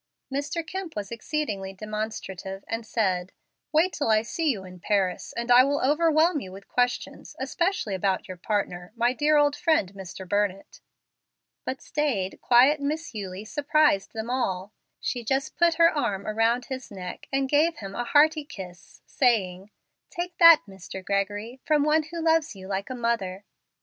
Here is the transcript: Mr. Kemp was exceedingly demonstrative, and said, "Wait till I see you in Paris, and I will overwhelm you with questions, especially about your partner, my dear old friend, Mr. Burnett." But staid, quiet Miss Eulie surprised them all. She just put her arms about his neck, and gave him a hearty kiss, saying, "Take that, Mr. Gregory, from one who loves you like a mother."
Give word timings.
Mr. 0.33 0.65
Kemp 0.65 0.95
was 0.95 1.11
exceedingly 1.11 1.73
demonstrative, 1.73 2.63
and 2.67 2.87
said, 2.87 3.31
"Wait 3.71 3.93
till 3.93 4.09
I 4.09 4.23
see 4.23 4.49
you 4.49 4.63
in 4.65 4.79
Paris, 4.79 5.31
and 5.37 5.51
I 5.51 5.63
will 5.63 5.79
overwhelm 5.79 6.39
you 6.39 6.51
with 6.51 6.67
questions, 6.67 7.35
especially 7.39 7.93
about 7.93 8.27
your 8.27 8.37
partner, 8.37 8.91
my 8.95 9.13
dear 9.13 9.37
old 9.37 9.55
friend, 9.55 9.93
Mr. 9.93 10.27
Burnett." 10.27 10.79
But 11.65 11.83
staid, 11.83 12.39
quiet 12.41 12.79
Miss 12.81 13.13
Eulie 13.13 13.45
surprised 13.45 14.13
them 14.13 14.31
all. 14.31 14.73
She 14.99 15.23
just 15.23 15.55
put 15.55 15.75
her 15.75 15.95
arms 15.95 16.25
about 16.27 16.65
his 16.65 16.89
neck, 16.89 17.27
and 17.31 17.47
gave 17.47 17.75
him 17.77 17.93
a 17.93 18.03
hearty 18.05 18.43
kiss, 18.43 19.03
saying, 19.05 19.69
"Take 20.09 20.35
that, 20.39 20.63
Mr. 20.67 21.05
Gregory, 21.05 21.61
from 21.63 21.83
one 21.83 22.01
who 22.09 22.23
loves 22.23 22.55
you 22.55 22.67
like 22.67 22.89
a 22.89 22.95
mother." 22.95 23.43